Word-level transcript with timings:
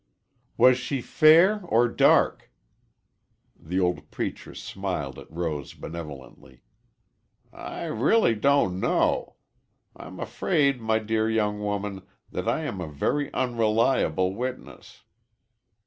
"Was 0.57 0.79
she 0.79 0.99
fair 0.99 1.61
or 1.63 1.87
dark?" 1.87 2.51
The 3.55 3.79
old 3.79 4.09
preacher 4.09 4.55
smiled 4.55 5.19
at 5.19 5.29
Rose 5.29 5.75
benevolently. 5.75 6.63
"I 7.53 7.83
really 7.83 8.33
don't 8.33 8.79
know. 8.79 9.35
I'm 9.95 10.19
afraid, 10.19 10.81
my 10.81 10.97
dear 10.97 11.29
young 11.29 11.59
woman, 11.59 12.01
that 12.31 12.47
I'm 12.49 12.81
a 12.81 12.87
very 12.91 13.31
unreliable 13.31 14.33
witness." 14.33 15.03